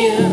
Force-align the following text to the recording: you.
you. 0.00 0.29